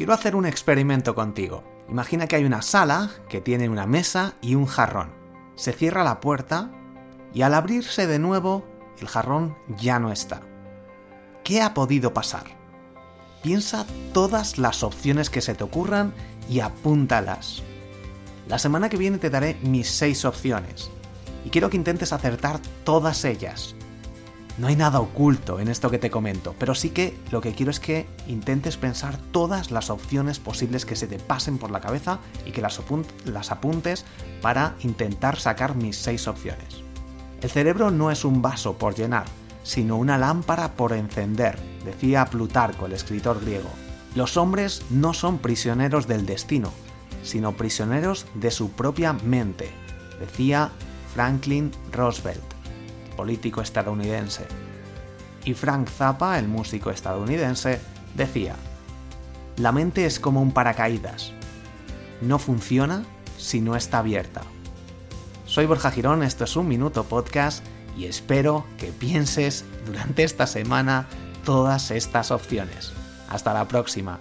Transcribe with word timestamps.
Quiero 0.00 0.14
hacer 0.14 0.34
un 0.34 0.46
experimento 0.46 1.14
contigo. 1.14 1.62
Imagina 1.90 2.26
que 2.26 2.34
hay 2.34 2.46
una 2.46 2.62
sala 2.62 3.10
que 3.28 3.42
tiene 3.42 3.68
una 3.68 3.84
mesa 3.84 4.32
y 4.40 4.54
un 4.54 4.64
jarrón. 4.64 5.12
Se 5.56 5.74
cierra 5.74 6.02
la 6.04 6.20
puerta 6.20 6.70
y 7.34 7.42
al 7.42 7.52
abrirse 7.52 8.06
de 8.06 8.18
nuevo, 8.18 8.64
el 8.98 9.08
jarrón 9.08 9.58
ya 9.76 9.98
no 9.98 10.10
está. 10.10 10.40
¿Qué 11.44 11.60
ha 11.60 11.74
podido 11.74 12.14
pasar? 12.14 12.44
Piensa 13.42 13.84
todas 14.14 14.56
las 14.56 14.82
opciones 14.84 15.28
que 15.28 15.42
se 15.42 15.54
te 15.54 15.64
ocurran 15.64 16.14
y 16.48 16.60
apúntalas. 16.60 17.62
La 18.48 18.58
semana 18.58 18.88
que 18.88 18.96
viene 18.96 19.18
te 19.18 19.28
daré 19.28 19.58
mis 19.60 19.90
seis 19.90 20.24
opciones 20.24 20.90
y 21.44 21.50
quiero 21.50 21.68
que 21.68 21.76
intentes 21.76 22.14
acertar 22.14 22.58
todas 22.84 23.26
ellas. 23.26 23.74
No 24.58 24.66
hay 24.66 24.76
nada 24.76 25.00
oculto 25.00 25.58
en 25.58 25.68
esto 25.68 25.90
que 25.90 25.98
te 25.98 26.10
comento, 26.10 26.54
pero 26.58 26.74
sí 26.74 26.90
que 26.90 27.18
lo 27.30 27.40
que 27.40 27.54
quiero 27.54 27.70
es 27.70 27.80
que 27.80 28.06
intentes 28.26 28.76
pensar 28.76 29.16
todas 29.32 29.70
las 29.70 29.90
opciones 29.90 30.38
posibles 30.38 30.84
que 30.84 30.96
se 30.96 31.06
te 31.06 31.18
pasen 31.18 31.58
por 31.58 31.70
la 31.70 31.80
cabeza 31.80 32.18
y 32.44 32.52
que 32.52 32.60
las, 32.60 32.78
apuntes 33.50 34.04
para 34.42 34.74
intentar 34.80 35.38
sacar 35.38 35.76
mis 35.76 35.96
seis 35.96 36.28
opciones. 36.28 36.82
El 37.40 37.50
cerebro 37.50 37.90
no 37.90 38.10
es 38.10 38.24
un 38.24 38.42
vaso 38.42 38.76
por 38.76 38.94
llenar, 38.94 39.24
sino 39.62 39.96
una 39.96 40.18
lámpara 40.18 40.72
por 40.72 40.92
encender, 40.92 41.58
decía 41.84 42.26
Plutarco, 42.26 42.86
el 42.86 42.92
escritor 42.92 43.40
griego. 43.40 43.70
Los 44.14 44.36
hombres 44.36 44.82
no 44.90 45.14
son 45.14 45.38
prisioneros 45.38 46.06
del 46.06 46.26
destino, 46.26 46.70
sino 47.22 47.52
prisioneros 47.52 48.26
de 48.34 48.50
su 48.50 48.72
propia 48.72 49.12
mente, 49.12 49.70
decía 50.18 50.70
Franklin 51.14 51.70
Roosevelt, 51.92 52.49
político 53.10 53.60
estadounidense. 53.60 54.46
Y 55.44 55.54
Frank 55.54 55.88
Zappa, 55.88 56.38
el 56.38 56.48
músico 56.48 56.90
estadounidense, 56.90 57.80
decía, 58.14 58.56
La 59.56 59.72
mente 59.72 60.06
es 60.06 60.20
como 60.20 60.40
un 60.40 60.52
paracaídas. 60.52 61.32
No 62.20 62.38
funciona 62.38 63.04
si 63.38 63.60
no 63.60 63.76
está 63.76 63.98
abierta. 63.98 64.42
Soy 65.46 65.66
Borja 65.66 65.90
Girón, 65.90 66.22
esto 66.22 66.44
es 66.44 66.54
un 66.56 66.68
minuto 66.68 67.04
podcast 67.04 67.64
y 67.96 68.04
espero 68.04 68.64
que 68.78 68.92
pienses 68.92 69.64
durante 69.84 70.22
esta 70.22 70.46
semana 70.46 71.06
todas 71.44 71.90
estas 71.90 72.30
opciones. 72.30 72.92
Hasta 73.28 73.52
la 73.52 73.66
próxima. 73.66 74.20